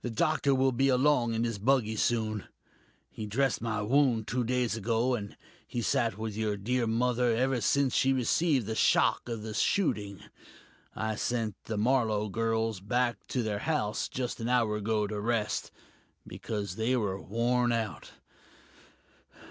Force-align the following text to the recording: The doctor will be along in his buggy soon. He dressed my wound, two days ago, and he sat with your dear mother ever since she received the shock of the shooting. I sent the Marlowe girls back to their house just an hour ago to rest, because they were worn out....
The 0.03 0.09
doctor 0.09 0.55
will 0.55 0.71
be 0.71 0.87
along 0.89 1.35
in 1.35 1.43
his 1.43 1.59
buggy 1.59 1.95
soon. 1.95 2.45
He 3.11 3.27
dressed 3.27 3.61
my 3.61 3.83
wound, 3.83 4.25
two 4.27 4.43
days 4.43 4.75
ago, 4.75 5.13
and 5.13 5.37
he 5.67 5.83
sat 5.83 6.17
with 6.17 6.35
your 6.35 6.57
dear 6.57 6.87
mother 6.87 7.35
ever 7.35 7.61
since 7.61 7.93
she 7.93 8.11
received 8.11 8.65
the 8.65 8.73
shock 8.73 9.29
of 9.29 9.43
the 9.43 9.53
shooting. 9.53 10.23
I 10.95 11.13
sent 11.17 11.53
the 11.65 11.77
Marlowe 11.77 12.29
girls 12.29 12.79
back 12.79 13.17
to 13.27 13.43
their 13.43 13.59
house 13.59 14.09
just 14.09 14.39
an 14.39 14.49
hour 14.49 14.75
ago 14.77 15.05
to 15.05 15.19
rest, 15.19 15.69
because 16.25 16.77
they 16.77 16.95
were 16.97 17.21
worn 17.21 17.71
out.... 17.71 18.13